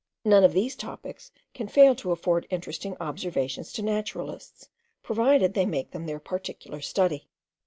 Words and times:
None 0.25 0.43
of 0.43 0.53
these 0.53 0.75
topics 0.75 1.29
can 1.53 1.67
fail 1.67 1.93
to 1.97 2.11
afford 2.11 2.47
interesting 2.49 2.97
observations 2.99 3.71
to 3.73 3.83
naturalists, 3.83 4.67
provided 5.03 5.53
they 5.53 5.67
make 5.67 5.91
them 5.91 6.07
their 6.07 6.17
particular 6.17 6.81
study. 6.81 7.27